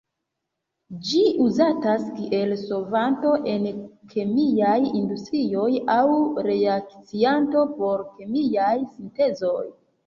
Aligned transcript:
Ĝi 1.09 1.19
uzatas 1.47 2.07
kiel 2.21 2.55
solvanto 2.63 3.35
en 3.53 3.69
kemiaj 4.15 4.75
industrioj 5.03 5.69
aŭ 6.01 6.11
reakcianto 6.51 7.69
por 7.79 8.07
kemiaj 8.19 8.77
sintezoj. 8.91 9.67